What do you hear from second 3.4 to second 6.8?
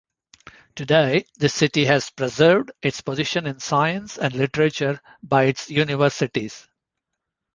in science and literature by its universities.